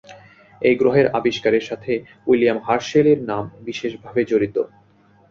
[0.61, 1.91] এই গ্রহের আবিষ্কারের সাথে
[2.27, 4.57] উইলিয়াম হার্শেল-এর নাম বিশেষভাবে জড়িত।